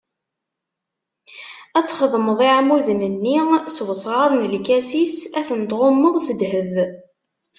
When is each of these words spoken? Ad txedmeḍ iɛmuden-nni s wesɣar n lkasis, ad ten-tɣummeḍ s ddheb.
Ad 1.77 1.85
txedmeḍ 1.87 2.39
iɛmuden-nni 2.49 3.37
s 3.75 3.77
wesɣar 3.87 4.31
n 4.35 4.41
lkasis, 4.53 5.17
ad 5.39 5.45
ten-tɣummeḍ 5.47 6.15
s 6.25 6.27
ddheb. 6.37 6.73